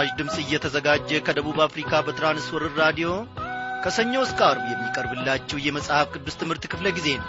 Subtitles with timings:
[0.00, 3.08] ይህ ምስራች ድምፅ እየተዘጋጀ ከደቡብ አፍሪካ በትራንስወርር ራዲዮ
[3.84, 7.28] ከሰኞ እስከ አርብ የሚቀርብላችሁ የመጽሐፍ ቅዱስ ትምህርት ክፍለ ጊዜ ነው።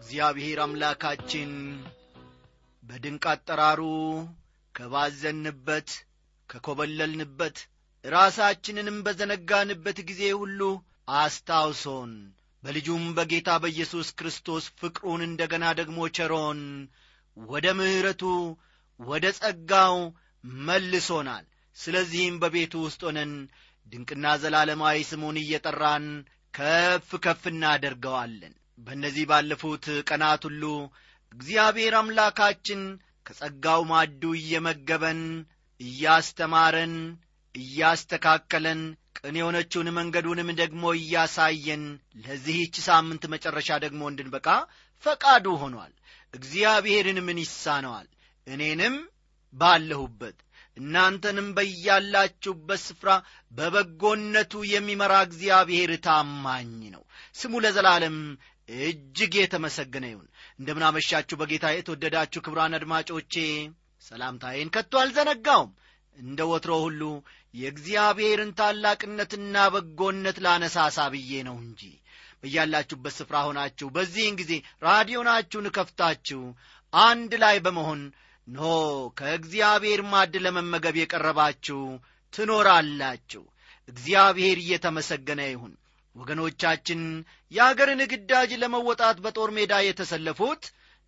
[0.00, 1.52] እግዚአብሔር አምላካችን
[2.82, 3.82] በድንቅ አጠራሩ
[4.74, 5.90] ከባዘንበት
[6.48, 7.58] ከኰበለልንበት
[8.04, 10.60] ራሳችንንም በዘነጋንበት ጊዜ ሁሉ
[11.20, 12.12] አስታውሶን
[12.62, 16.60] በልጁም በጌታ በኢየሱስ ክርስቶስ ፍቅሩን እንደ ገና ደግሞ ቸሮን
[17.36, 18.22] ወደ ምሕረቱ
[19.00, 19.96] ወደ ጸጋው
[20.64, 21.44] መልሶናል።
[21.76, 23.32] ስለዚህም በቤቱ ውስጥ ሆነን
[23.92, 26.06] ድንቅና ዘላለማዊ ስሙን እየጠራን
[26.54, 30.62] ከፍ ከፍ እናደርገዋለን። በእነዚህ ባለፉት ቀናት ሁሉ
[31.32, 32.82] እግዚአብሔር አምላካችን
[33.26, 35.20] ከጸጋው ማዱ እየመገበን
[35.80, 36.94] እያስተማረን
[37.54, 38.80] እያስተካከለን
[39.16, 41.82] ቅን የሆነችውን መንገዱንም ደግሞ እያሳየን
[42.24, 44.46] ለዚህች ሳምንት መጨረሻ ደግሞ እንድንበቃ
[45.04, 45.92] ፈቃዱ ሆኗል።
[46.34, 48.08] እግዚአብሔርን ምን ይሳነዋል?
[48.46, 48.94] እኔንም
[49.54, 50.38] ባለሁበት
[50.76, 53.10] እናንተንም በያላችሁበት ስፍራ
[53.52, 57.02] በበጎነቱ የሚመራ እግዚአብሔር ታማኝ ነው።
[57.36, 58.16] ስሙ ለዘላለም
[58.68, 60.28] እጅግ የተመሰገነ ይሁን።
[60.60, 63.34] እንደምናመሻችሁ በጌታ የተወደዳችሁ ክብራን አድማጮቼ
[64.04, 65.72] ሰላምታዬን ከቶ አልዘነጋውም።
[66.16, 67.02] እንደ ወትሮ ሁሉ
[67.54, 71.82] የእግዚአብሔርን ታላቅነትና በጎነት ላነሳሳ ብዬ ነው እንጂ።
[72.42, 74.52] በያላችሁበት ስፍራ ሆናችሁ በዚህን ጊዜ
[74.84, 76.40] ራዲዮናችሁን ከፍታችሁ
[76.92, 78.00] አንድ ላይ በመሆን
[78.46, 78.60] ኖ
[79.18, 81.80] ከእግዚአብሔር ማድ ለመመገብ የቀረባችሁ
[82.32, 83.42] ትኖራላችሁ።
[83.88, 85.72] እግዚአብሔር እየተመሰገነ ይሁን።
[86.16, 87.00] ወገኖቻችን
[87.52, 90.62] የአገርን ግዳጅ ለመወጣት በጦር ሜዳ የተሰለፉት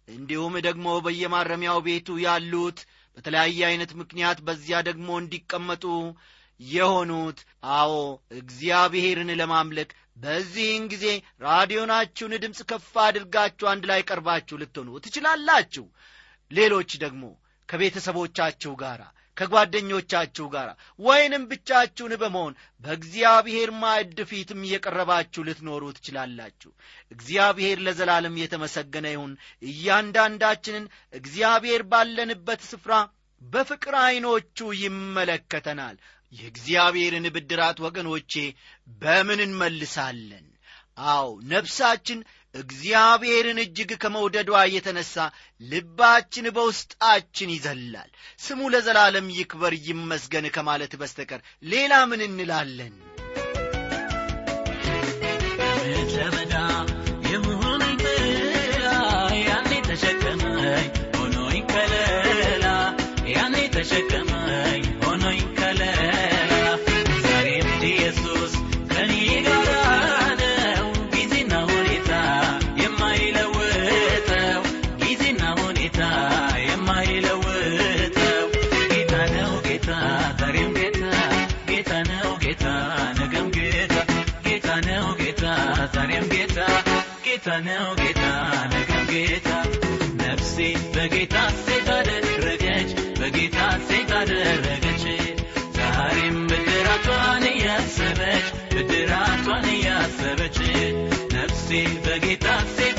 [0.09, 2.79] እንዲሁም ደግሞ በየማረሚያው ቤቱ ያሉት
[3.17, 5.85] በተለያየ ዐይነት ምክንያት በዚያ ደግሞ እንዲቀመጡ
[6.61, 7.39] የሆኑት።
[7.77, 7.93] አዎ
[8.39, 11.07] እግዚአብሔርን ለማምለክ በዚህን ጊዜ
[11.45, 15.87] ራዲዮናችሁን ድምፅ ከፍ አድርጋችሁ አንድ ላይ ቀርባችሁ ልትሆኑ ትችላላችሁ።
[16.51, 17.25] ሌሎች ደግሞ
[17.69, 19.01] ከቤተሰቦቻችሁ ጋር
[19.37, 26.71] ከጓደኞቻችሁ ጋር ወይንም ብቻችሁን በመሆን በእግዚአብሔር ማዕድ ፊትም እየቀረባችሁ ልትኖሩ ትችላላችሁ።
[27.13, 29.33] እግዚአብሔር ለዘላለም የተመሰገነ ይሁን።
[29.69, 32.95] እያንዳንዳችንን እግዚአብሔር ባለንበት ስፍራ
[33.43, 35.97] በፍቅር ዐይኖቹ ይመለከተናል።
[36.33, 38.33] የእግዚአብሔርን ብድራት ወገኖቼ
[39.01, 40.47] በምን እንመልሳለን?
[41.09, 42.19] አው ነፍሳችን
[42.55, 45.15] እግዚአብሔርን እጅግ ከመውደዷ የተነሣ
[45.65, 51.41] ልባችን በውስጣችን ይዘላል። ስሙ ለዘላለም ይክበር ይመስገን ከማለት በስተቀር
[51.73, 52.95] ሌላ ምን እንላለን
[87.55, 88.21] ጌታ ነው ጌታ
[88.73, 89.49] ነገም ጌታ
[90.21, 90.55] ነፍሴ
[90.95, 93.59] በጌታ ሴት አደረገች በጌታ
[93.89, 95.03] ሴት አደረገች።
[95.77, 100.59] ዛሬም ብድራቷን እያሰበች ብድራቷን እያሰበች
[101.35, 101.69] ነፍሴ
[102.07, 102.92] በጌታ ሴት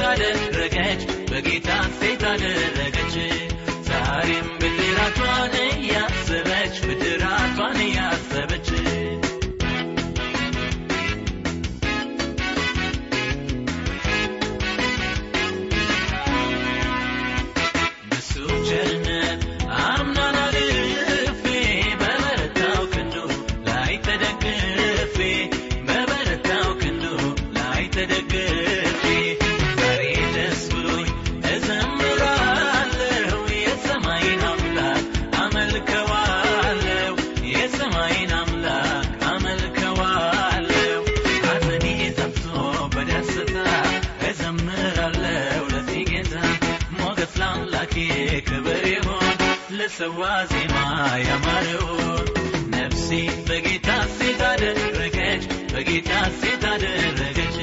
[50.23, 50.75] ለሰዋ ዜማ
[51.21, 52.27] ያማረውን
[52.73, 53.07] ነፍሴ
[53.47, 55.43] በጌታ ሴት አደረገች
[55.73, 57.57] በጌታ ሴት አደረገች።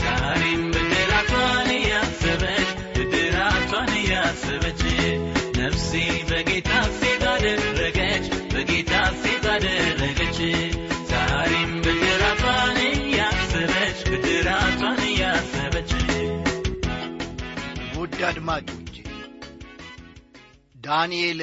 [0.00, 4.82] ዛሬም ብድራቷን እያሰበች ብድራቷን እያሰበች።
[5.58, 5.92] ነፍሴ
[6.30, 8.92] በጌታ ሴት አደረገች በጌታ
[9.22, 10.40] ሴት አደረገች።
[11.12, 15.92] ዛሬም ብድራቷን እያሰበች ብድራቷን እያሰበች።
[17.96, 18.73] ውድ አድማጮቼ
[20.94, 21.40] ዳንኤል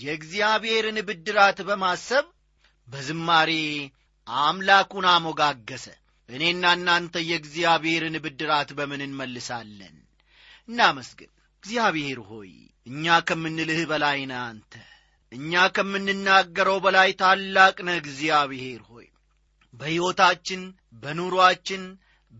[0.00, 2.26] የእግዚአብሔርን ብድራት በማሰብ
[2.88, 3.50] በዝማሬ
[4.26, 5.86] አምላኩን አሞጋገሰ።
[6.28, 9.96] እኔና እናንተ የእግዚአብሔርን ብድራት በምን እንመልሳለን?
[10.68, 11.30] እናመስግን።
[11.62, 12.50] እግዚአብሔር ሆይ
[12.86, 14.72] እኛ ከምንልህ በላይ ነህ አንተ።
[15.32, 19.06] እኛ ከምንናገረው በላይ ታላቅ ነህ እግዚአብሔር ሆይ።
[19.74, 20.62] በሕይወታችን
[21.02, 21.84] በኑሮአችን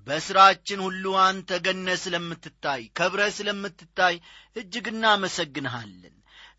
[0.07, 4.17] በሥራችን ሁሉ አንተ ገነ ስለምትታይ ከብረ ስለምትታይ
[4.57, 6.14] እጅግ እናመሰግንሃለን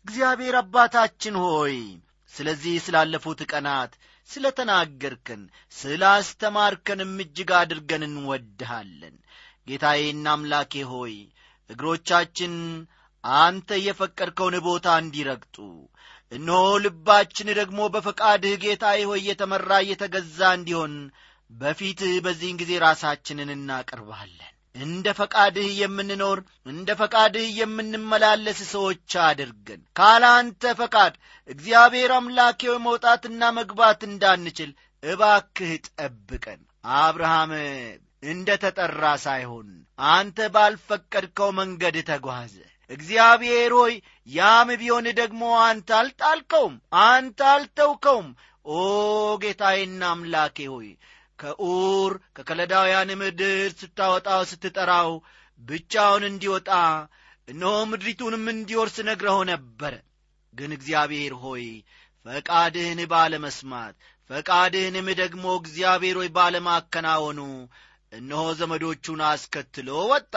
[0.06, 1.76] እግዚአብሔር አባታችን ሆይ
[2.32, 3.92] ስለዚህ ስላለፉት ቀናት
[4.28, 5.42] ስለ ተናገርከን
[5.74, 6.02] ስለ
[7.24, 9.16] እጅግ አድርገን እንወድሃለን።
[9.66, 11.14] ጌታዬና አምላኬ ሆይ
[11.70, 12.54] እግሮቻችን
[13.24, 15.56] አንተ የፈቀድከውን ቦታ እንዲረግጡ
[16.32, 20.94] እነሆ ልባችን ደግሞ በፈቃድህ ጌታዬ ሆይ የተመራ እየተገዛ እንዲሆን
[21.50, 30.72] በፊትህ በዚህን ጊዜ ራሳችንን እናቀርባለን እንደ ፈቃድህ የምንኖር እንደ ፈቃድህ የምንመላለስ ሰዎች አድርገን። ካለ አንተ
[30.80, 31.14] ፈቃድ
[31.48, 34.70] እግዚአብሔር አምላኬው መውጣትና መግባት እንዳንችል
[35.02, 36.60] እባክህ ጠብቀን።
[36.98, 37.52] አብርሃም
[38.26, 39.68] እንደ ተጠራ ሳይሆን
[40.08, 42.54] አንተ ባልፈቀድከው መንገድ ተጓዘ።
[42.90, 43.94] እግዚአብሔር ሆይ
[44.28, 46.74] ያም ቢሆን ደግሞ አንተ አልጣልከውም
[47.06, 48.28] አንተ አልተውከውም።
[48.66, 48.78] ኦ
[49.42, 50.88] ጌታዬና አምላኬ ሆይ
[51.38, 55.10] ከኡር ከከለዳውያን ምድር ስታወጣው ስትጠራው
[55.62, 56.70] ብቻውን እንዲወጣ
[57.48, 59.94] እነሆ ምድሪቱንም እንዲወርስ ነግረኸው ነበረ
[60.54, 61.64] ግን እግዚአብሔር ሆይ
[62.26, 63.94] ፈቃድህን ባለመስማት
[64.30, 67.40] ፈቃድህንም ደግሞ እግዚአብሔር ሆይ ባለማከናወኑ
[68.12, 70.34] እነሆ ዘመዶቹን አስከትሎ ወጣ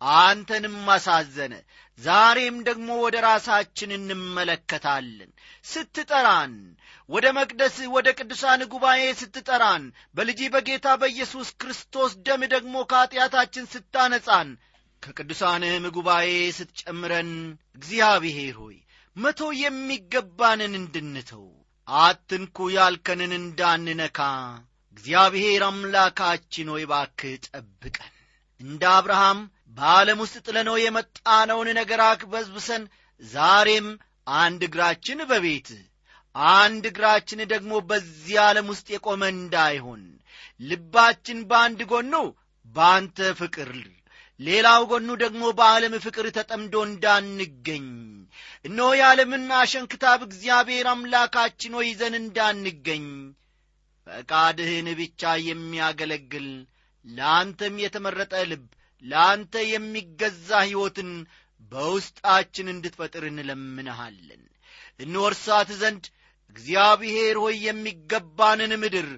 [0.00, 1.54] አንተንም አሳዘነ።
[1.98, 5.30] ዛሬም ደግሞ ወደ ራሳችን እንመለከታለን።
[5.64, 6.54] ስትጠራን
[7.08, 9.84] ወደ መቅደስ ወደ ቅዱሳን ጉባኤ ስትጠራን
[10.16, 14.50] በልጅ በጌታ በኢየሱስ ክርስቶስ ደም ደግሞ ከኀጢአታችን ስታነጻን
[15.02, 17.32] ከቅዱሳንህም ጉባኤ ስትጨምረን
[17.76, 18.76] እግዚአብሔር ሆይ
[19.16, 21.46] መቶ የሚገባንን እንድንተው
[21.88, 24.18] አትንኩ ያልከንን እንዳንነካ
[24.96, 28.12] እግዚአብሔር አምላካችን ሆይ ባክህ ጠብቀን።
[28.60, 29.40] እንደ አብርሃም
[29.78, 32.84] በዓለም ውስጥ ጥለነው የመጣነውን ነገር አክበዝብሰን
[33.22, 33.88] ዛሬም
[34.38, 35.68] አንድ እግራችን በቤት
[36.54, 40.02] አንድ እግራችን ደግሞ በዚህ ዓለም ውስጥ የቆመ እንዳይሆን
[40.60, 42.14] ልባችን በአንድ ጎኑ
[42.74, 43.70] በአንተ ፍቅር
[44.40, 47.86] ሌላው ጎኑ ደግሞ በዓለም ፍቅር ተጠምዶ እንዳንገኝ።
[48.64, 53.06] እነሆ የዓለምን አሸንክታብ እግዚአብሔር አምላካችን ሆይ ይዘን እንዳንገኝ።
[54.06, 56.48] ፈቃድህን ብቻ የሚያገለግል
[57.04, 58.66] ለአንተም የተመረጠ ልብ
[59.04, 61.10] ለአንተ የሚገዛ ሕይወትን
[61.72, 64.42] በውስጣችን እንድትፈጥር እንለምንሃለን።
[65.00, 66.04] እንወርሳት ዘንድ
[66.56, 69.08] እግዚአብሔር ሆይ የሚገባንን ምድር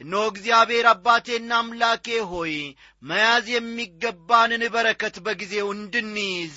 [0.00, 2.54] እነሆ እግዚአብሔር አባቴና አምላኬ ሆይ
[3.02, 6.54] መያዝ የሚገባንን በረከት በጊዜው እንድንይዝ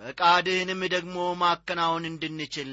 [0.00, 2.70] ፈቃድህንም ደግሞ ማከናወን እንድንችል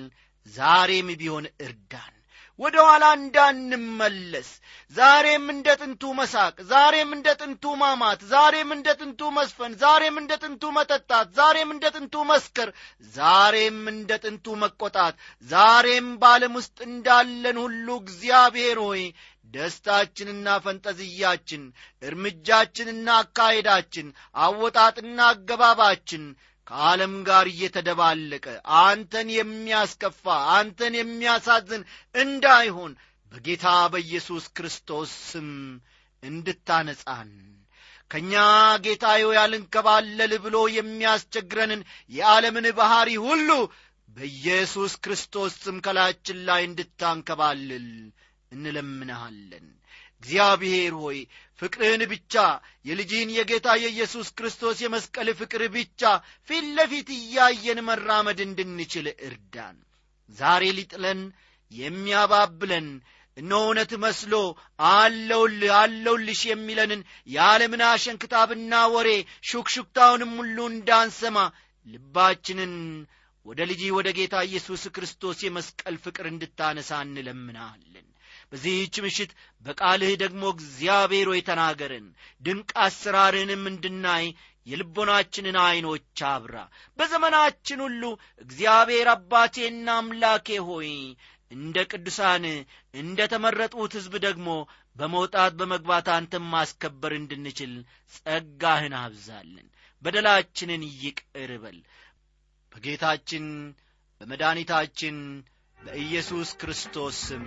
[0.47, 2.15] ዛሬም ቢሆን እርዳን
[2.60, 4.50] ወደ ኋላ እንዳንመለስ።
[4.96, 10.63] ዛሬም እንደ ጥንቱ መሳቅ ዛሬም እንደ ጥንቱ ማማት ዛሬም እንደ ጥንቱ መስፈን ዛሬም እንደ ጥንቱ
[10.78, 12.69] መጠጣት ዛሬም እንደ ጥንቱ መስከር
[13.16, 15.16] ዛሬም እንደ ጥንቱ መቆጣት
[15.48, 19.04] ዛሬም በዓለም ውስጥ እንዳለን ሁሉ እግዚአብሔር ሆይ
[19.54, 21.63] ደስታችንና ፈንጠዝያችን
[22.02, 24.07] እርምጃችንና አካሄዳችን
[24.46, 26.24] አወጣጥና አገባባችን
[26.68, 28.45] ከዓለም ጋር እየተደባለቀ
[28.81, 31.84] አንተን የሚያስከፋ አንተን የሚያሳዝን
[32.16, 32.94] እንዳይሆን
[33.31, 35.50] በጌታ በኢየሱስ ክርስቶስ ስም
[36.24, 37.31] እንድታነጻን
[38.12, 38.34] ከእኛ
[38.86, 41.81] ጌታዮ ያልንከባለል ብሎ የሚያስቸግረንን
[42.12, 43.50] የዓለምን ባሕሪ ሁሉ
[44.10, 47.88] በኢየሱስ ክርስቶስ ስም ከላያችን ላይ እንድታንከባልል
[48.52, 49.66] እንለምንሃለን
[50.26, 51.18] እግዚአብሔር ሆይ
[51.60, 52.34] ፍቅርህን ብቻ
[52.86, 56.02] የልጅህን የጌታ የኢየሱስ ክርስቶስ የመስቀል ፍቅር ብቻ
[56.50, 59.78] ፊት ለፊት እያየን መራመድ እንድንችል እርዳን።
[60.30, 61.20] ዛሬ ሊጥለን
[61.72, 62.88] የሚያባብለን
[63.38, 64.34] እነ እውነት መስሎ
[64.92, 69.10] አለውልህ አለውልሽ የሚለንን የዓለምን አሸንክታብና ወሬ
[69.50, 71.38] ሹክሹክታውንም ሁሉ እንዳንሰማ
[71.88, 72.74] ልባችንን
[73.46, 78.08] ወደ ልጅ ወደ ጌታ ኢየሱስ ክርስቶስ የመስቀል ፍቅር እንድታነሳ እንለምናለን
[78.52, 82.07] በዚህች ምሽት በቃልህ ደግሞ እግዚአብሔር ሆይ ተናገርን።
[82.42, 84.25] ድንቅ አሰራርህንም እንድናይ
[84.68, 86.56] የልቦናችንን ዐይኖች አብራ።
[86.99, 88.04] በዘመናችን ሁሉ
[88.42, 90.90] እግዚአብሔር አባቴና አምላኬ ሆይ
[91.52, 92.45] እንደ ቅዱሳን
[92.94, 94.47] እንደ ተመረጡት ሕዝብ ደግሞ
[94.95, 97.73] በመውጣት በመግባት አንተም ማስከበር እንድንችል
[98.16, 99.68] ጸጋህን አብዛልን።
[100.04, 101.78] በደላችንን ይቅር በል።
[102.71, 103.45] በጌታችን
[104.21, 105.18] በመድኃኒታችን
[105.80, 107.45] በኢየሱስ ክርስቶስ ስም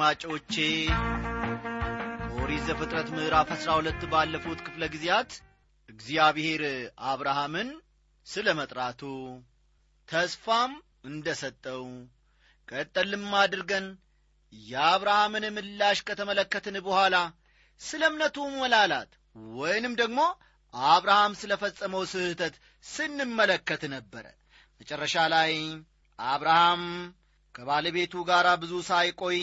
[0.00, 0.54] አድማጮቼ
[2.34, 5.30] ኦሪት ዘፍጥረት ምዕራፍ አሥራ ሁለት ባለፉት ክፍለ ጊዜያት
[5.88, 6.62] እግዚአብሔር
[7.08, 7.68] አብርሃምን
[8.26, 9.00] ስለ መጥራቱ
[10.08, 10.72] ተስፋም
[11.08, 11.82] እንደ ሰጠው
[12.68, 13.86] ቀጠልም አድርገን
[14.52, 17.16] የአብርሃምን ምላሽ ከተመለከትን በኋላ
[17.80, 19.10] ስለ እምነቱ መላላት
[19.58, 20.20] ወይንም ደግሞ
[20.74, 24.26] አብርሃም ስለ ፈጸመው ስህተት ስንመለከት ነበረ።
[24.80, 25.54] መጨረሻ ላይ
[26.18, 26.84] አብርሃም
[27.54, 29.40] ከባለቤቱ ጋር ብዙ ሳይቆይ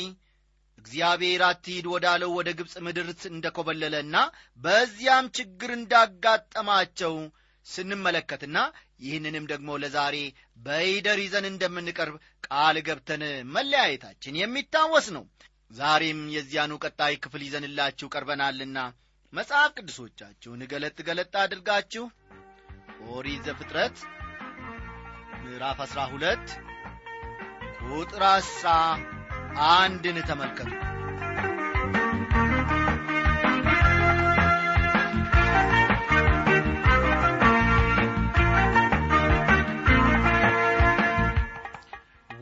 [0.77, 4.15] እግዚአብሔር አትሂድ ወዳለው ወደ ግብፅ ምድር እንደ ኰበለለና
[4.59, 7.15] በዚያም ችግር እንዳጋጠማቸው
[7.65, 8.57] ስንመለከትና
[8.99, 10.17] ይህንንም ደግሞ ለዛሬ
[10.57, 12.15] በይደር ይዘን እንደምንቀርብ
[12.47, 13.23] ቃል ገብተን
[13.55, 15.23] መለያየታችን የሚታወስ ነው።
[15.71, 18.77] ዛሬም የዚያኑ ቀጣይ ክፍል ይዘንላችሁ ቀርበናልና
[19.33, 22.05] መጽሐፍ ቅዱሶቻችሁን ገለጥ ገለጥ አድርጋችሁ
[23.09, 23.97] ኦሪት ዘፍጥረት
[25.41, 26.47] ምዕራፍ አሥራ ሁለት
[27.89, 28.69] ቁጥር አስራ
[29.71, 30.71] አንድን ተመልከቱ።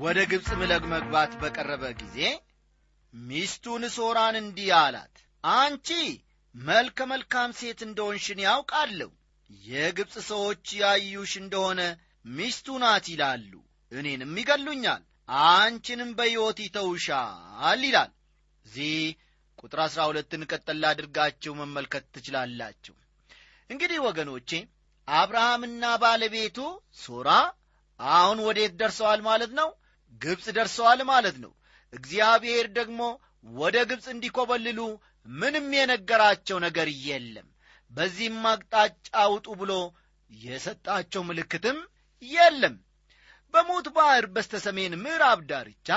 [0.03, 2.17] ወደ ግብፅ ምለግ መግባት በቀረበ ጊዜ
[3.13, 5.88] ሚስቱን ሶራን እንዲህ አላት። አንቺ
[6.55, 9.10] መልከ መልካም ሴት እንደሆንሽን ያውቃለሁ።
[9.65, 11.82] የግብፅ ሰዎች ያዩሽ እንደሆነ
[12.32, 13.51] ሚስቱ ናት ይላሉ።
[13.91, 18.12] እኔንም ይገሉኛል አንቺንም በሕይወት ይተውሻል ይላል።
[18.65, 18.94] እዚህ
[19.60, 22.96] ቁጥር አሥራ ሁለትን ቀጠል አድርጋችሁ መመልከት ትችላላችሁ።
[23.70, 24.50] እንግዲህ ወገኖቼ
[25.08, 26.58] አብርሃምና ባለቤቱ
[27.00, 27.30] ሶራ
[28.00, 29.70] አሁን ወዴት ደርሰዋል ማለት ነው?
[30.22, 31.51] ግብፅ ደርሰዋል ማለት ነው።
[31.94, 33.00] እግዚአብሔር ደግሞ
[33.56, 34.80] ወደ ግብፅ እንዲኮበልሉ
[35.34, 37.48] ምንም የነገራቸው ነገር የለም።
[37.92, 39.74] በዚህም አቅጣጫ ውጡ ብሎ
[40.30, 41.77] የሰጣቸው ምልክትም
[42.24, 42.75] የለም
[43.53, 45.89] በሙት ባሕር በስተ ሰሜን ምዕራብ ዳርቻ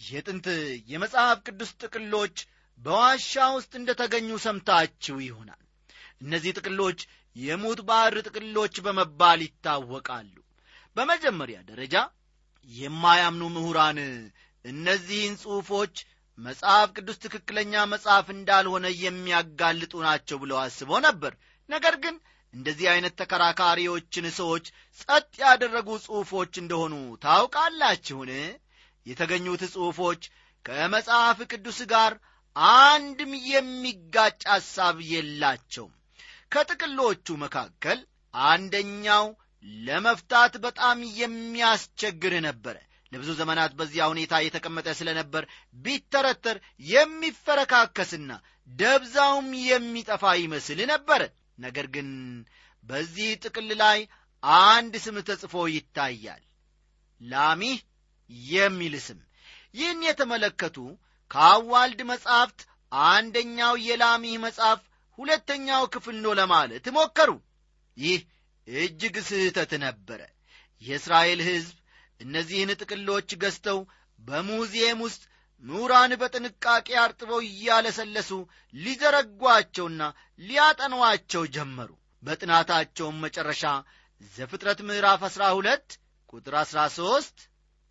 [0.00, 0.46] የጥንት
[0.90, 2.36] የመጽሐፍ ቅዱስ ጥቅሎች
[2.78, 5.60] በዋሻ ውስጥ እንደ ተገኙ ሰምታችሁ ይሆናል።
[6.22, 7.00] እነዚህ ጥቅሎች
[7.36, 10.36] የሙት ባሕር ጥቅሎች በመባል ይታወቃሉ።
[10.96, 11.96] በመጀመሪያ ደረጃ
[12.70, 13.98] የማያምኑ ምሁራን
[14.64, 15.94] እነዚህን ጽሑፎች
[16.38, 21.32] መጽሐፍ ቅዱስ ትክክለኛ መጽሐፍ እንዳልሆነ የሚያጋልጡ ናቸው ብለው አስበው ነበር።
[21.68, 22.16] ነገር ግን
[22.54, 24.64] እንደዚህ አይነት ተከራካሪዎችን ሰዎች
[25.00, 28.30] ጸጥ ያደረጉ ጽሑፎች እንደሆኑ ታውቃላችሁን?
[29.06, 30.22] የተገኙት ጽሑፎች
[30.64, 32.12] ከመጽሐፍ ቅዱስ ጋር
[32.78, 35.92] አንድም የሚጋጭ ሐሳብ የላቸውም።
[36.52, 37.98] ከጥቅሎቹ መካከል
[38.34, 39.26] አንደኛው
[39.84, 42.76] ለመፍታት በጣም የሚያስቸግር ነበረ።
[43.12, 45.44] ለብዙ ዘመናት በዚያ ሁኔታ የተቀመጠ ስለ ነበር
[45.76, 46.56] ቢተረተር
[46.90, 48.30] የሚፈረካከስና
[48.70, 51.22] ደብዛውም የሚጠፋ ይመስል ነበረ
[51.60, 52.08] ነገር ግን
[52.84, 53.98] በዚህ ጥቅል ላይ
[54.64, 56.42] አንድ ስም ተጽፎ ይታያል።
[57.20, 57.78] ላሚህ
[58.50, 59.18] የሚል ስም።
[59.74, 60.76] ይህን የተመለከቱ
[61.30, 62.60] ከአዋልድ መጻሕፍት
[62.92, 64.80] አንደኛው የላሚህ መጽሐፍ
[65.18, 67.30] ሁለተኛው ክፍል ነው ለማለት ሞከሩ።
[67.96, 68.20] ይህ
[68.68, 70.20] እጅግ ስህተት ነበረ።
[70.82, 71.76] የእስራኤል ሕዝብ
[72.20, 73.78] እነዚህን ጥቅሎች ገዝተው
[74.18, 75.22] በሙዚየም ውስጥ
[75.62, 78.30] ምሁራን በጥንቃቄ አርጥበው እያለሰለሱ
[78.74, 80.02] ሊዘረጓቸውና
[80.40, 81.90] ሊያጠኗቸው ጀመሩ።
[82.22, 83.62] በጥናታቸውም መጨረሻ
[84.34, 85.88] ዘፍጥረት ምዕራፍ አሥራ ሁለት
[86.32, 87.36] ቁጥር አሥራ ሦስት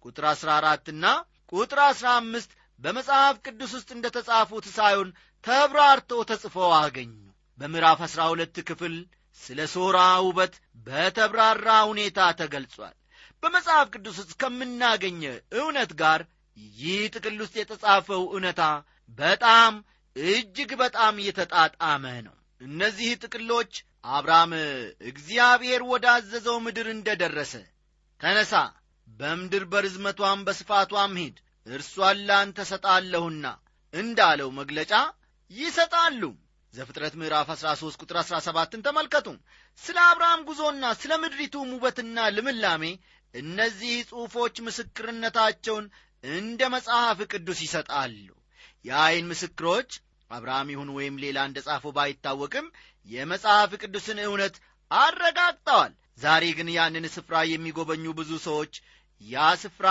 [0.05, 1.05] ቁጥር አሥራ አራትና
[1.53, 5.09] ቁጥር አሥራ አምስት በመጽሐፍ ቅዱስ ውስጥ እንደ ተጻፉት ሳይሆን
[5.43, 7.11] ተብራርተው ተጽፈው አገኙ።
[7.59, 8.95] በምዕራፍ አሥራ ሁለት ክፍል
[9.41, 10.53] ስለ ሶራ ውበት
[10.88, 12.95] በተብራራ ሁኔታ ተገልጿል።
[13.43, 15.21] በመጽሐፍ ቅዱስ ውስጥ ከምናገኘ
[15.59, 16.21] እውነት ጋር
[16.80, 18.62] ይህ ጥቅል ውስጥ የተጻፈው እውነታ
[19.20, 19.74] በጣም
[20.16, 23.72] እጅግ በጣም የተጣጣመ ነው። እነዚህ ጥቅሎች
[24.10, 24.51] አብርሃም
[25.10, 27.54] እግዚአብሔር ወዳዘዘው ምድር እንደ ደረሰ
[28.22, 28.54] ተነሳ
[29.20, 31.38] በምድር በርዝመቷም በስፋቷም ሂድ
[31.68, 33.46] እርሷን ላንተ ሰጣለሁና
[33.94, 34.94] እንዳለው መግለጫ
[35.51, 36.22] ይሰጣሉ።
[36.74, 39.28] ዘፍጥረት ምዕራፍ 13 ቁጥር 17ን ተመልከቱ።
[39.80, 42.84] ስለ አብርሃም ጉዞና ስለ ምድሪቱም ውበትና ልምላሜ
[43.34, 45.86] እነዚህ ጽሑፎች ምስክርነታቸውን
[46.23, 48.27] እንደ መጽሐፍ ቅዱስ ይሰጣሉ።
[48.85, 49.89] የዐይን ምስክሮች
[50.31, 52.65] አብርሃም ይሁን ወይም ሌላ እንደ ጻፈው ባይታወቅም
[53.09, 54.55] የመጽሐፍ ቅዱስን እውነት
[54.91, 58.73] አረጋግጠዋል። ዛሬ ግን ያንን ስፍራ የሚጎበኙ ብዙ ሰዎች
[59.21, 59.88] ያ ስፍራ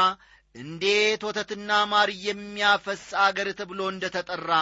[0.54, 4.52] እንዴት ወተትና ማር የሚያፈስ አገር ተብሎ እንደ ተጠራ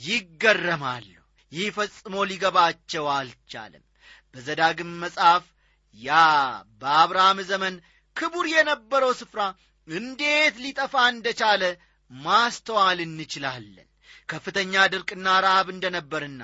[0.00, 1.06] ይገረማሉ።
[1.52, 3.84] ይህ ፈጽሞ ሊገባቸው አልቻለም።
[4.34, 5.44] በዘዳግም መጽሐፍ
[5.98, 6.16] ያ
[6.82, 7.74] በአብርሃም ዘመን
[8.16, 9.40] ክቡር የነበረው ስፍራ
[9.88, 11.62] እንዴት ሊጠፋ እንደቻለ
[12.10, 13.86] ማስተዋል እንችላለን።
[14.28, 16.42] ከፍተኛ ድርቅና ረሃብ እንደነበርና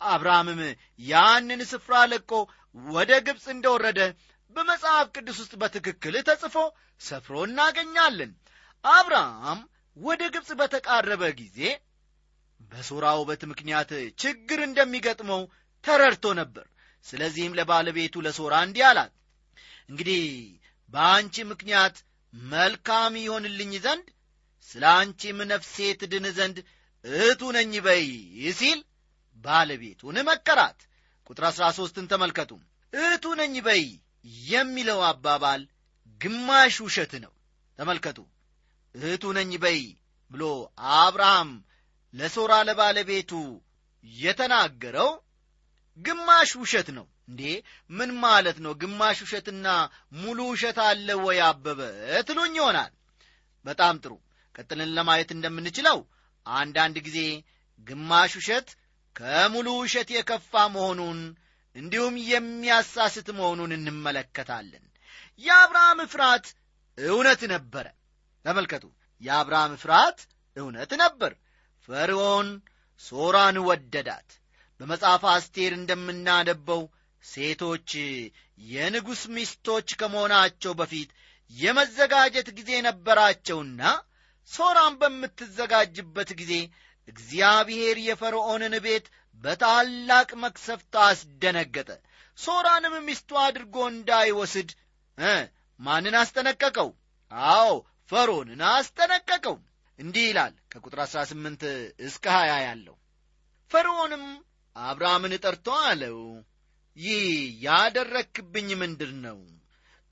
[0.00, 0.60] አብርሃምም
[1.04, 2.30] ያንን ስፍራ ለቆ
[2.92, 4.00] ወደ ግብፅ እንደወረደ
[4.56, 6.56] በመጽሐፍ ቅዱስ ውስጥ በትክክል ተጽፎ
[7.00, 8.32] ሰፍሮ እናገኛለን።
[8.84, 9.60] አብርሃም
[9.96, 11.58] ወደ ግብፅ በተቃረበ ጊዜ
[12.70, 13.90] በሶራ ውበት ምክንያት
[14.22, 15.42] ችግር እንደሚገጥመው
[15.84, 16.66] ተረድቶ ነበር።
[17.06, 19.12] ስለዚህም ለባለቤቱ ለሶራ እንዲህ አላት
[19.88, 20.22] እንግዲህ
[20.92, 21.96] በአንቺ ምክንያት
[22.34, 24.06] መልካም ይሆንልኝ ዘንድ
[24.70, 26.56] ስለ አንቺም ነፍሴ ትድን ዘንድ
[27.04, 28.06] እህቱ ነኝ በይ
[28.58, 28.80] ሲል
[29.44, 30.78] ባለቤቱን መከራት።
[31.26, 32.50] ቁጥር አሥራ ሦስትን ተመልከቱ።
[32.92, 33.84] እህቱ ነኝ በይ
[34.46, 35.62] የሚለው አባባል
[36.20, 37.32] ግማሽ ውሸት ነው።
[37.78, 38.18] ተመልከቱ።
[38.94, 39.80] እህቱ ነኝ በይ
[40.32, 40.42] ብሎ
[40.96, 41.50] አብርሃም
[42.14, 43.32] ለሶራ ለባለቤቱ
[44.04, 45.10] የተናገረው
[45.98, 47.42] ግማሽ ውሸት ነው እንዴ?
[47.90, 48.72] ምን ማለት ነው?
[48.80, 49.66] ግማሽ ውሸትና
[50.14, 51.80] ሙሉ ውሸት አለ ወይ አበበ?
[52.26, 52.92] ትሉኝ ይሆናል።
[53.64, 54.12] በጣም ጥሩ።
[54.54, 55.98] ቀጥልን ለማየት እንደምንችለው
[56.46, 57.18] አንዳንድ ጊዜ
[57.86, 58.68] ግማሽ ውሸት
[59.16, 61.20] ከሙሉ ውሸት የከፋ መሆኑን
[61.76, 64.84] እንዲሁም የሚያሳስት መሆኑን እንመለከታለን።
[65.42, 66.46] የአብርሃም ፍርሃት
[66.98, 67.86] እውነት ነበረ።
[68.44, 68.84] ተመልከቱ።
[69.22, 70.18] የአብርሃም ፍርሃት
[70.56, 71.32] እውነት ነበር።
[71.88, 72.48] ፈርዖን
[73.02, 74.28] ሶራን ወደዳት።
[74.80, 76.80] በመጽሐፍ አስቴር እንደምናነበው
[77.24, 77.90] ሴቶች
[78.68, 81.10] የንጉሥ ሚስቶች ከመሆናቸው በፊት
[81.52, 83.82] የመዘጋጀት ጊዜ ነበራቸውና
[84.50, 86.54] ሶራን በምትዘጋጅበት ጊዜ
[87.08, 89.06] እግዚአብሔር የፈርዖንን ቤት
[89.42, 91.88] በታላቅ መክሰፍት አስደነገጠ።
[92.38, 94.70] ሶራንም ሚስቱ አድርጎ እንዳይወስድ
[95.80, 96.88] ማንን አስጠነቀቀው?
[97.52, 97.70] አዎ
[98.10, 99.56] ፈርዖንን አስጠነቀቀው።
[99.98, 101.64] እንዲህ ይላል ከቁጥር 18
[102.06, 102.96] እስከ 20 ያለው።
[103.70, 104.24] ፈርዖንም
[104.76, 106.18] አብርሃምን ጠርቶ አለው
[106.96, 107.24] ይህ
[107.62, 109.38] ያደረክብኝ ምንድር ነው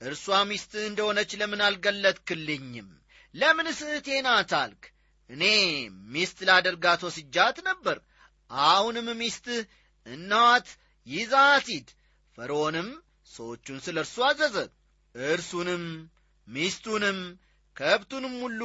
[0.01, 2.87] እርሷ ሚስትህ እንደሆነች ለምን አልገለጥክልኝም?
[3.33, 4.53] ለምን ስህቴ ናት
[5.29, 5.43] እኔ
[6.13, 7.97] ሚስት ላደርጋት ወስጃት ነበር።
[8.51, 9.61] አሁንም ሚስትህ
[10.05, 10.67] እናዋት
[11.07, 11.87] ይዛት ሂድ።
[12.37, 12.89] ፈርዖንም
[13.31, 14.55] ሰዎቹን ስለ እርሱ አዘዘ።
[15.15, 15.83] እርሱንም
[16.47, 17.19] ሚስቱንም
[17.77, 18.61] ከብቱንም ሁሉ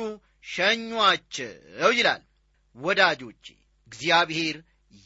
[0.46, 1.52] ሸኟቸው
[1.92, 2.22] ይላል።
[2.76, 3.44] ወዳጆቼ
[3.88, 4.56] እግዚአብሔር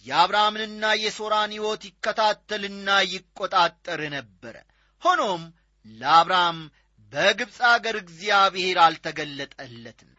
[0.06, 4.56] የአብርሃምንና የሶራን ሕይወት ይከታተልና ይቆጣጠር ነበረ
[5.02, 5.42] ሆኖም
[5.86, 6.58] ለአብርሃም
[7.12, 10.10] በግብፅ አገር እግዚአብሔር አልተገለጠለትም።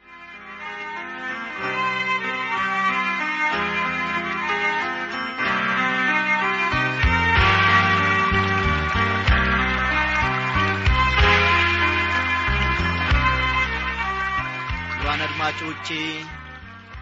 [14.92, 15.88] ክቡራን አድማጮቼ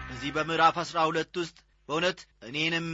[0.06, 1.56] በዚህ በምዕራፍ አሥራ ሁለት ውስጥ
[1.90, 2.88] በእውነት እኔንም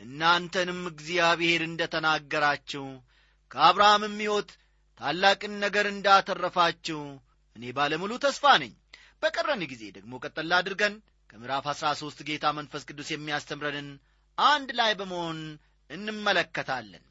[0.00, 2.84] እናንተንም እግዚአብሔር እንደ ተናገራችሁ
[3.50, 4.50] ከአብርሃምም ሕይወት
[5.00, 7.00] ታላቅን ነገር እንዳተረፋችሁ
[7.56, 8.72] እኔ ባለሙሉ ተስፋ ነኝ።
[9.22, 10.94] በቀረን ጊዜ ደግሞ ቀጠላ አድርገን
[11.30, 13.88] ከምዕራፍ አሥራ ሦስት ጌታ መንፈስ ቅዱስ የሚያስተምረንን
[14.38, 15.40] አንድ ላይ በመሆን
[15.90, 17.04] እንመለከታለን።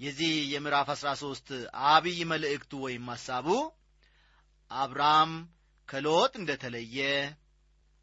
[0.00, 1.48] የዚህ የምዕራፍ አሥራ ሦስት
[1.92, 3.48] አብይ መልእክቱ ወይም ሐሳቡ
[4.70, 5.32] አብርሃም
[5.88, 6.98] ከሎጥ እንደ ተለየ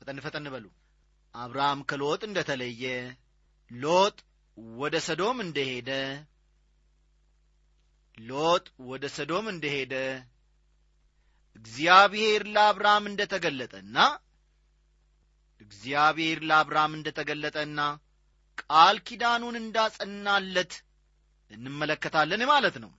[0.01, 0.65] ፈጠን ፈጠን በሉ
[1.35, 2.83] አብርሃም ከሎጥ እንደ ተለየ
[3.71, 4.17] ሎጥ
[4.77, 5.89] ወደ ሰዶም እንደሄደ
[8.17, 9.93] ሎጥ ወደ ሰዶም እንደሄደ
[11.55, 13.97] እግዚአብሔር ለአብርሃም እንደ ተገለጠና
[15.61, 17.79] እግዚአብሔር ለአብርሃም እንደ ተገለጠና
[18.61, 20.73] ቃል ኪዳኑን እንዳጸናለት
[21.51, 22.91] እንመለከታለን ማለት ነው።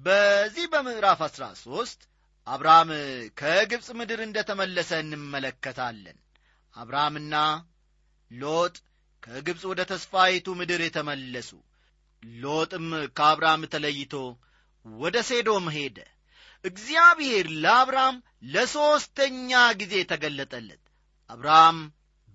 [0.00, 2.00] በዚህ በምዕራፍ አሥራ ሦስት
[2.46, 2.90] አብርሃም
[3.40, 6.16] ከግብፅ ምድር እንደ ተመለሰ እንመለከታለን
[6.76, 7.34] አብርሃምና
[8.30, 8.74] ሎጥ
[9.22, 11.50] ከግብፅ ወደ ተስፋይቱ ምድር የተመለሱ።
[12.22, 14.14] ሎጥም ከአብርሃም ተለይቶ
[14.86, 15.98] ወደ ሴዶም ሄደ።
[16.64, 18.16] እግዚአብሔር ለአብርሃም
[18.52, 20.82] ለሦስተኛ ጊዜ ተገለጠለት።
[21.30, 21.78] አብርሃም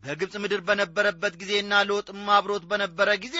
[0.03, 3.37] በግብፅ ምድር በነበረበት ጊዜና ሎጥም አብሮት በነበረ ጊዜ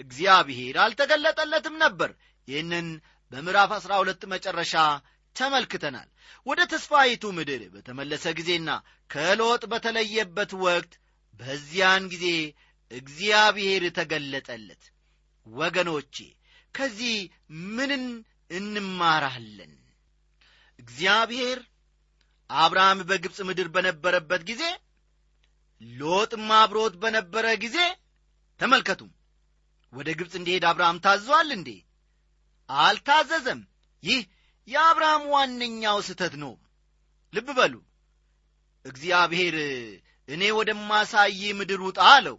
[0.00, 2.10] እግዚአብሔር አልተገለጠለትም ነበር።
[2.48, 2.86] ይህንን
[3.32, 4.74] በምዕራፍ አሥራ ሁለት መጨረሻ
[5.40, 6.08] ተመልክተናል።
[6.46, 8.68] ወደ ተስፋይቱ ምድር በተመለሰ ጊዜና
[9.10, 10.92] ከሎጥ በተለየበት ወቅት
[11.40, 12.26] በዚያን ጊዜ
[12.90, 14.82] እግዚአብሔር ተገለጠለት።
[15.46, 16.16] ወገኖቼ
[16.74, 17.16] ከዚህ
[17.76, 18.04] ምንን
[18.50, 19.72] እንማራለን?
[20.78, 21.58] እግዚአብሔር
[22.50, 24.62] አብርሃም በግብፅ ምድር በነበረበት ጊዜ
[25.80, 27.76] ሎጥም አብሮት በነበረ ጊዜ
[28.60, 29.10] ተመልከቱም
[29.92, 31.68] ወደ ግብፅ እንዲሄድ አብርሃም ታዟል እንዴ?
[32.68, 33.60] አልታዘዘም።
[34.02, 34.20] ይህ
[34.70, 36.52] የአብርሃም ዋነኛው ስህተት ነው።
[37.32, 37.74] ልብ በሉ።
[38.84, 39.56] እግዚአብሔር
[40.28, 42.36] እኔ ወደማሳይ ምድር ውጣ አለው።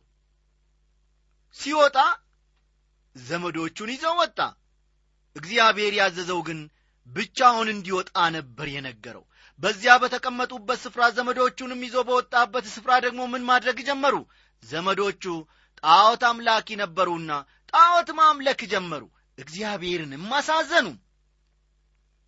[1.56, 1.98] ሲወጣ
[3.15, 4.39] ዘመዶቹን ይዘው ወጣ።
[5.36, 6.60] እግዚአብሔር ያዘዘው ግን
[7.08, 9.24] ብቻውን እንዲወጣ ነበር የነገረው።
[9.60, 14.15] በዚያ በተቀመጡበት ስፍራ ዘመዶቹንም ይዞ በወጣበት ስፍራ ደግሞ ምን ማድረግ ጀመሩ?
[14.63, 15.24] ዘመዶቹ
[15.84, 17.32] ጣዖት አምላኪ ነበሩና
[17.74, 19.04] ጣዖት ማምለክ ጀመሩ።
[19.38, 20.88] እግዚአብሔርንም አሳዘኑ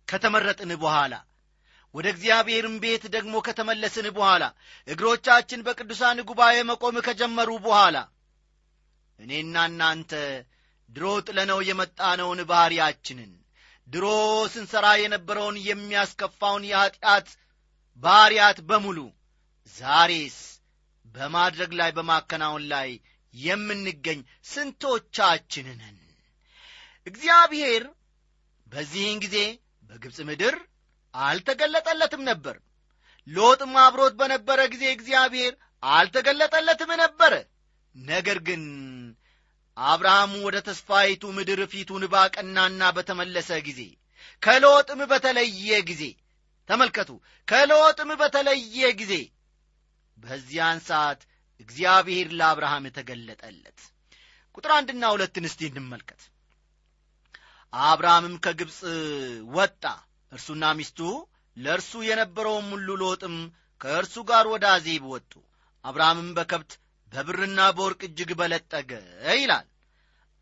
[0.08, 1.14] ከተመረጥን በኋላ
[1.94, 4.44] ወደ እግዚአብሔርም ቤት ደግሞ ከተመለስን በኋላ
[4.88, 7.96] እግሮቻችን በቅዱሳን ጉባኤ መቆም ከጀመሩ በኋላ
[9.18, 10.12] እኔና እናንተ
[10.88, 13.32] ድሮ ጥለነው የመጣነውን ባሕርያችንን
[13.88, 14.06] ድሮ
[14.52, 17.28] ስንሠራ የነበረውን የሚያስከፋውን የኀጢአት
[18.02, 18.98] ባሕርያት በሙሉ
[19.74, 20.38] ዛሬስ
[21.06, 22.90] በማድረግ ላይ በማከናወን ላይ
[23.34, 25.66] የምንገኝ ስንቶቻችን
[27.06, 27.84] እግዚአብሔር
[28.66, 29.38] በዚህን ጊዜ
[29.90, 30.54] በግብፅ ምድር
[31.14, 32.56] አልተገለጠለትም ነበር።
[33.26, 37.32] ሎጥም አብሮት በነበረ ጊዜ እግዚአብሔር አልተገለጠለትም ነበረ
[37.94, 38.62] ነገር ግን
[39.76, 43.80] አብርሃም ወደ ተስፋይቱ ምድር ፊቱን ባቀናና በተመለሰ ጊዜ
[44.42, 46.02] ከሎጥም በተለየ ጊዜ
[46.68, 47.10] ተመልከቱ
[47.48, 49.14] ከሎጥም በተለየ ጊዜ
[50.18, 51.20] በዚያን ሰዓት
[51.60, 53.78] እግዚአብሔር ለአብርሃም ተገለጠለት።
[54.54, 56.22] ቁጥር አንድና ሁለትን እስቲ እንመልከት
[57.82, 58.78] አብርሃምም ከግብፅ
[59.54, 59.82] ወጣ።
[60.32, 60.98] እርሱና ሚስቱ
[61.56, 63.36] ለእርሱ የነበረውም ሁሉ ሎጥም
[63.80, 65.32] ከእርሱ ጋር ወደ አዜብ ወጡ።
[65.84, 66.72] አብርሃምም በከብት
[67.12, 68.90] በብርና በወርቅ እጅግ በለጠገ
[69.34, 69.66] ይላል።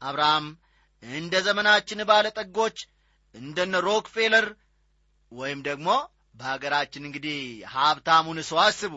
[0.02, 0.46] አብርሃም
[1.02, 2.76] እንደ ዘመናችን ባለጠጎች
[3.34, 4.46] እንደነ ሮክፌለር
[5.32, 5.88] ወይም ደግሞ
[6.34, 7.38] በሀገራችን እንግዲህ
[7.74, 8.94] ሀብታሙን ሰው አስቡ።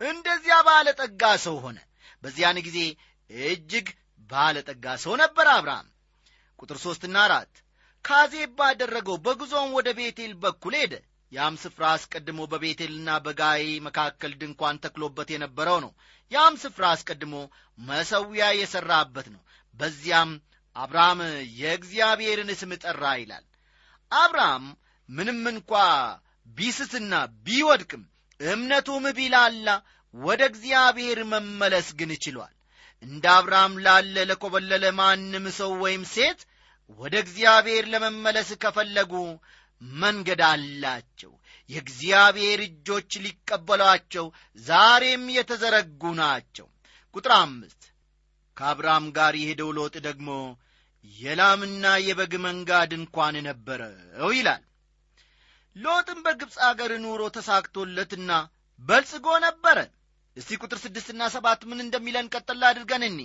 [0.00, 1.78] እንደዚያ ባለጠጋ ሰው ሆነ።
[2.22, 2.78] በዚያን ጊዜ
[3.30, 3.86] እጅግ
[4.30, 5.88] ባለጠጋ ሰው ነበር አብርሃም።
[6.58, 7.54] ቁጥር ሦስትና አራት
[8.04, 10.94] ካዜብ ባደረገው በጉዞውን ወደ ቤቴል በኩል ሄደ።
[11.32, 15.92] ያም ስፍራ አስቀድሞ በቤቴልና በጋይ መካከል ድንኳን ተክሎበት የነበረው ነው።
[16.32, 17.34] ያም ስፍራ አስቀድሞ
[17.78, 19.42] መሰዊያ የሠራበት ነው።
[19.74, 20.30] በዚያም
[20.76, 21.20] አብርሃም
[21.60, 23.44] የእግዚአብሔርን ስም ጠራ ይላል።
[24.10, 24.64] አብርሃም
[25.08, 25.72] ምንም እንኳ
[26.56, 27.12] ቢስትና
[27.46, 28.02] ቢወድቅም
[28.40, 29.68] እምነቱም ቢላላ
[30.14, 32.52] ወደ እግዚአብሔር መመለስ ግን ችሏል።
[33.02, 36.40] እንደ አብርሃም ላለ ለኰበለለ ማንም ሰው ወይም ሴት
[36.98, 39.12] ወደ እግዚአብሔር ለመመለስ ከፈለጉ
[40.00, 41.32] መንገድ አላቸው።
[41.70, 44.26] የእግዚአብሔር እጆች ሊቀበሏቸው
[44.58, 46.66] ዛሬም የተዘረጉ ናቸው።
[47.14, 47.82] ቁጥር አምስት
[48.56, 50.30] ከአብርሃም ጋር የሄደው ሎጥ ደግሞ
[51.04, 54.62] የላምና የበግ መንጋ ድንኳን ነበረው ይላል።
[55.76, 58.30] ሎጥም በግብፅ አገር ኑሮ ተሳክቶለትና
[58.80, 59.78] በልጽጎ ነበረ።
[60.36, 63.20] እስቲ ቁጥር ስድስትና ሰባት ምን እንደሚለን ቀጠላ አድርገን እኒ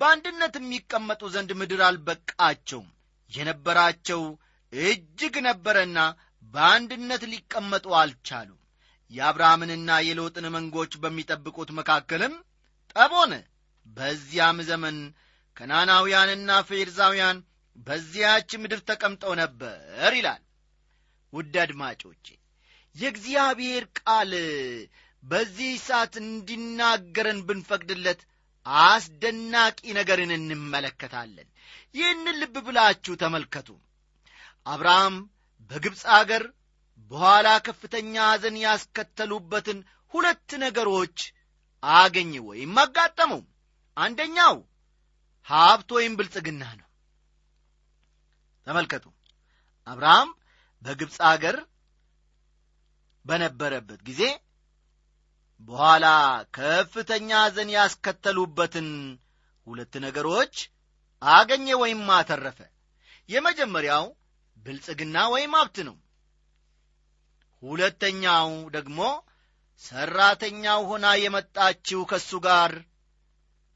[0.00, 2.88] በአንድነት የሚቀመጡ ዘንድ ምድር አልበቃቸውም።
[3.32, 4.22] የነበራቸው
[4.72, 5.98] እጅግ ነበረና
[6.54, 8.60] በአንድነት ሊቀመጡ አልቻሉም።
[9.10, 12.34] የአብርሃምንና የሎጥን መንጎች በሚጠብቁት መካከልም
[12.96, 13.12] ጠብ
[13.86, 14.96] በዚያም ዘመን
[15.56, 17.38] ከናናውያንና ፌርዛውያን
[17.78, 20.42] በዚያች ምድር ተቀምጠው ነበር ይላል።
[21.32, 22.26] ውድ አድማጮቼ
[22.96, 24.32] የእግዚአብሔር ቃል
[25.22, 28.20] በዚህ ሰዓት እንዲናገረን ብንፈቅድለት
[28.82, 31.48] አስደናቂ ነገርን እንመለከታለን።
[31.94, 33.68] ይህንን ልብ ብላችሁ ተመልከቱ።
[34.66, 35.16] አብርሃም
[35.70, 36.44] በግብፅ አገር
[37.10, 39.78] በኋላ ከፍተኛ ሐዘን ያስከተሉበትን
[40.14, 41.18] ሁለት ነገሮች
[41.82, 43.42] አገኘ ወይም አጋጠመው።
[43.96, 44.56] አንደኛው
[45.48, 46.88] ሀብት ወይም ብልጽግና ነው።
[48.66, 49.04] ተመልከቱ።
[49.86, 50.30] አብርሃም
[50.82, 51.56] በግብፅ አገር
[53.24, 54.22] በነበረበት ጊዜ
[55.60, 56.06] በኋላ
[56.56, 58.88] ከፍተኛ ሐዘን ያስከተሉበትን
[59.66, 60.56] ሁለት ነገሮች
[61.22, 62.58] አገኘ ወይም አተረፈ።
[63.28, 64.04] የመጀመሪያው
[64.66, 65.96] ብልጽግና ወይም ሀብት ነው።
[67.62, 69.00] ሁለተኛው ደግሞ
[69.82, 72.72] ሠራተኛው ሆና የመጣችው ከእሱ ጋር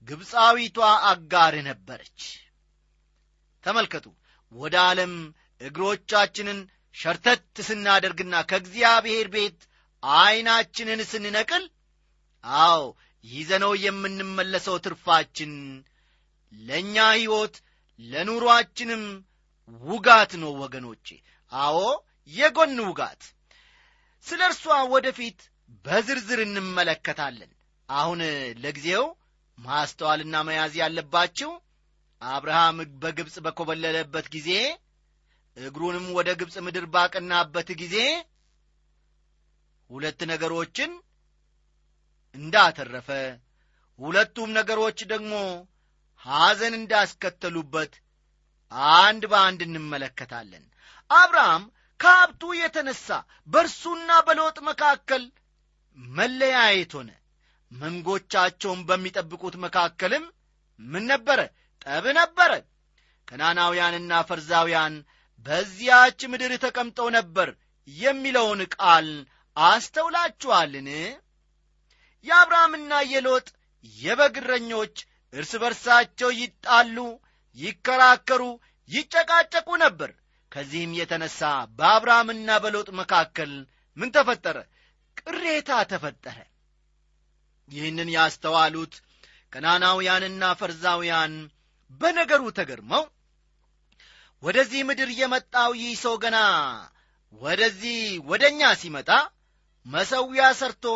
[0.08, 0.78] ግብፃዊቷ
[1.10, 2.20] አጋር ነበረች።
[3.64, 4.06] ተመልከቱ
[4.52, 5.12] ወደ ዓለም
[5.60, 6.60] እግሮቻችንን
[6.94, 9.58] ሸርተት ስናደርግና ከእግዚአብሔር ቤት
[10.02, 11.64] ዐይናችንን ስንነቅል
[12.62, 12.82] አዎ
[13.24, 15.52] ይዘነው የምንመለሰው ትርፋችን
[16.52, 17.56] ለእኛ ሕይወት
[18.00, 19.02] ለኑሮአችንም
[19.82, 21.06] ውጋት ነው ወገኖቼ።
[21.52, 21.78] አዎ
[22.30, 23.22] የጎን ውጋት።
[24.26, 25.38] ስለ እርሷ ወደፊት
[25.84, 27.50] በዝርዝር እንመለከታለን።
[27.88, 28.20] አሁን
[28.64, 29.04] ለጊዜው
[29.58, 31.50] ማስተዋልና መያዝ ያለባችሁ
[32.22, 34.50] አብርሃም በግብፅ በኰበለለበት ጊዜ
[35.56, 37.96] እግሩንም ወደ ግብፅ ምድር ባቀናበት ጊዜ
[39.90, 40.90] ሁለት ነገሮችን
[42.34, 43.08] እንዳተረፈ
[43.98, 45.32] ሁለቱም ነገሮች ደግሞ
[46.24, 47.92] ሐዘን እንዳስከተሉበት
[48.96, 50.64] አንድ በአንድ እንመለከታለን።
[51.10, 51.62] አብርሃም
[52.00, 53.06] ከሀብቱ የተነሣ
[53.48, 55.22] በእርሱና በሎጥ መካከል
[55.98, 57.10] መለያየት ሆነ።
[57.72, 60.24] መንጎቻቸውን በሚጠብቁት መካከልም
[60.80, 61.40] ምን ነበረ?
[61.84, 62.52] ጠብ ነበረ።
[63.28, 64.94] ከናናውያንና ፈርዛውያን
[65.46, 67.48] በዚያች ምድር ተቀምጠው ነበር
[67.88, 69.06] የሚለውን ቃል
[69.56, 70.88] አስተውላችኋልን?
[72.24, 73.46] የአብርሃምና የሎጥ
[73.96, 74.96] የበግረኞች
[75.32, 76.96] እርስ በርሳቸው ይጣሉ
[77.56, 78.42] ይከራከሩ
[78.88, 80.10] ይጨቃጨቁ ነበር።
[80.52, 81.40] ከዚህም የተነሣ
[81.78, 83.52] በአብርሃምና በሎጥ መካከል
[83.96, 84.56] ምን ተፈጠረ?
[85.20, 86.38] ቅሬታ ተፈጠረ።
[87.70, 88.94] ይህንን ያስተዋሉት
[89.52, 91.32] ከናናውያንና ፈርዛውያን
[91.90, 93.04] በነገሩ ተገርመው
[94.42, 96.36] ወደዚህ ምድር የመጣው ይህ ሰው ገና
[97.32, 97.98] ወደዚህ
[98.30, 99.10] ወደ እኛ ሲመጣ
[99.86, 100.86] መሰዊያ ሰርቶ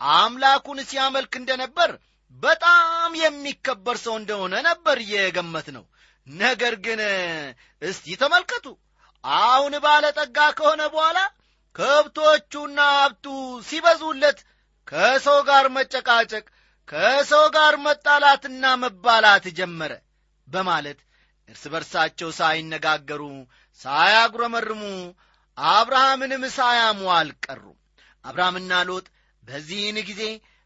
[0.00, 1.90] አምላኩን ሲያመልክ እንደነበር
[2.36, 5.84] በጣም የሚከበር ሰው እንደሆነ ነበር የገመት ነው
[6.26, 7.00] ነገር ግን
[7.82, 8.66] እስቲ ተመልከቱ።
[9.24, 11.18] አሁን ባለጠጋ ከሆነ በኋላ
[11.76, 13.26] ከብቶቹና ሀብቱ
[13.68, 14.38] ሲበዙለት
[14.88, 16.44] ከሰው ጋር መጨቃጨቅ
[16.88, 19.92] ከሰው ጋር መጣላትና መባላት ጀመረ
[20.48, 20.98] በማለት
[21.48, 23.22] እርስ በርሳቸው ሳይነጋገሩ
[23.80, 24.82] ሳያጉረመርሙ
[25.58, 27.78] አብርሃምንም ሳያሙ አልቀሩም
[28.24, 29.06] አብርሃምና ሎጥ
[29.42, 30.22] በዚህን ጊዜ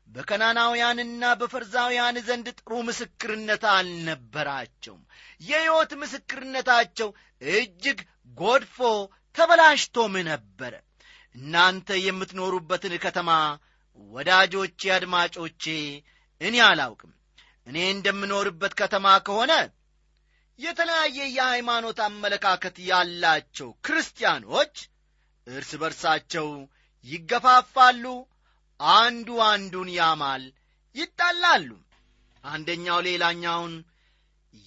[0.08, 5.02] በከናናውያንና በፈርዛውያን ዘንድ ጥሩ ምስክርነት አልነበራቸውም።
[5.40, 7.08] የሕይወት ምስክርነታቸው
[7.42, 7.98] እጅግ
[8.38, 8.78] ጎድፎ
[9.34, 10.74] ተበላሽቶም ነበረ
[11.34, 13.30] እናንተ የምትኖሩበትን ከተማ
[14.10, 15.64] ወዳጆቼ አድማጮቼ
[16.40, 17.12] እኔ አላውቅም።
[17.66, 19.52] እኔ እንደምኖርበት ከተማ ከሆነ
[20.58, 24.74] የተለያየ የሃይማኖት አመለካከት ያላቸው ክርስቲያኖች
[25.46, 26.46] እርስ በርሳቸው
[27.04, 28.04] ይገፋፋሉ
[28.80, 30.44] አንዱ አንዱን ያማል
[30.96, 31.68] ይጣላሉ።
[32.44, 33.74] አንደኛው ሌላኛውን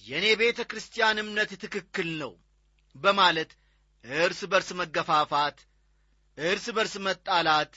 [0.06, 2.32] የእኔ ቤተ ክርስቲያን እምነት ትክክል ነው
[2.94, 3.50] በማለት
[4.04, 5.58] እርስ በርስ መገፋፋት
[6.38, 7.72] እርስ በርስ መጣላት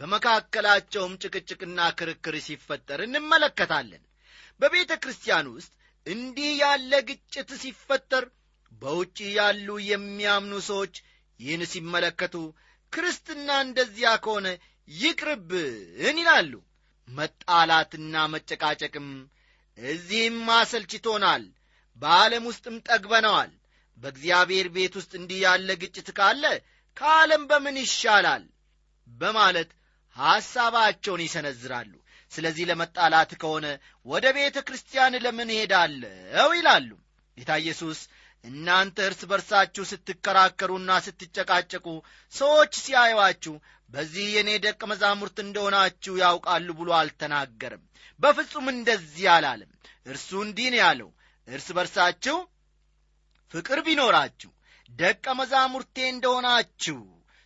[0.00, 4.02] በመካከላቸውም ጭቅጭቅና ክርክር ሲፈጠር እንመለከታለን።
[4.60, 5.72] በቤተ ክርስቲያን ውስጥ
[6.06, 8.24] እንዲህ ያለ ግጭት ሲፈጠር
[8.82, 10.94] በውጭ ያሉ የሚያምኑ ሰዎች
[11.40, 12.34] ይህን ሲመለከቱ
[12.92, 14.46] ክርስትና እንደዚያ ከሆነ
[14.88, 16.52] ይቅርብን ይላሉ።
[17.08, 19.08] መጣላትና መጨቃጨቅም
[19.78, 21.44] እዚህም አሰልችቶናል።
[22.02, 23.52] በዓለም ውስጥም ጠግበነዋል።
[23.98, 26.44] በእግዚአብሔር ቤት ውስጥ እንዲህ ያለ ግጭት ካለ
[26.96, 28.44] ከዓለም በምን ይሻላል?
[29.08, 29.70] በማለት
[30.16, 31.92] ሐሳባቸውን ይሰነዝራሉ።
[32.32, 33.66] ስለዚህ ለመጣላት ከሆነ
[34.06, 36.90] ወደ ቤተ ክርስቲያን ለምን ሄዳለው ይላሉ።
[37.38, 38.00] ጌታ ኢየሱስ
[38.44, 41.86] እናንተ እርስ በርሳችሁ ስትከራከሩና ስትጨቃጨቁ
[42.32, 43.54] ሰዎች ሲያዩዋችሁ
[43.90, 47.82] በዚህ የእኔ ደቀ መዛሙርት እንደሆናችሁ ያውቃሉ ብሎ አልተናገርም
[48.20, 49.70] በፍጹም እንደዚህ አላለም።
[50.06, 51.10] እርሱ እንዲህ ያለው
[51.48, 52.36] እርስ በርሳችሁ
[53.54, 54.50] ፍቅር ቢኖራችሁ
[54.90, 56.98] ደቀ መዛሙርቴ እንደሆናችሁ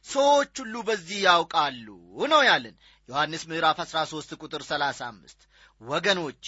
[0.06, 1.86] ሰዎች ሁሉ በዚህ ያውቃሉ
[2.28, 2.74] ነው ያለን።
[3.08, 5.46] ዮሐንስ ምዕራፍ 13 ቁጥር 35
[5.84, 6.44] ወገኖቼ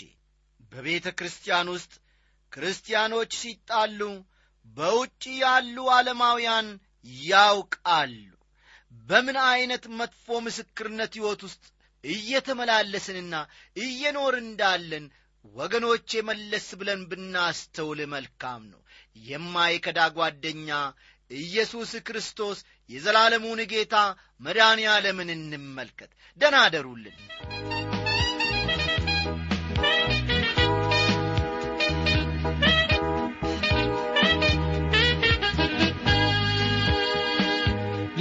[0.72, 1.92] በቤተ ክርስቲያን ውስጥ
[2.52, 4.00] ክርስቲያኖች ሲጣሉ
[4.76, 6.68] በውጭ ያሉ ዓለማውያን
[7.26, 8.16] ያውቃሉ።
[9.04, 11.64] በምን ዐይነት መጥፎ ምስክርነት ሕይወት ውስጥ
[12.04, 13.34] እየተመላለስንና
[13.76, 15.06] እየኖር እንዳለን
[15.44, 18.80] ወገኖቼ መለስ ብለን ብናስተውል መልካም ነው።
[19.22, 20.70] የማይከዳ ጓደኛ
[21.30, 22.58] ኢየሱስ ክርስቶስ
[22.90, 23.94] የዘላለሙን ጌታ
[24.40, 27.16] መድኃኔ ዓለምን እንመልከት ደናደሩልን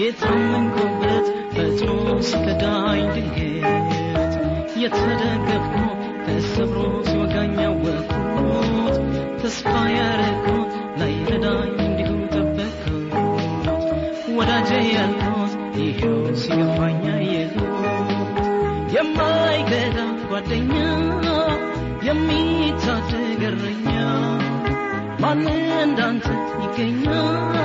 [0.05, 1.91] የታመንኩበት ፈጥኖ
[2.27, 4.33] ሲከዳኝ ድንገት
[4.81, 5.75] የተደገፍኩ
[6.25, 8.97] ተሰብሮ ሲወጋኝ ያወቅኩት
[9.41, 9.65] ተስፋ
[9.95, 13.85] ያረግኩት ላይረዳኝ እንዲሁ ጠበቅኩት።
[14.37, 18.39] ወዳጄ ያልኩት ይኸው ሲገፋኝ አየሁት
[18.95, 19.97] የማይከዳ
[20.31, 20.73] ጓደኛ
[22.09, 23.89] የሚታደግ እረኛ
[25.23, 25.45] ማን
[25.81, 26.27] እንዳንተ
[26.63, 27.64] ይገኛል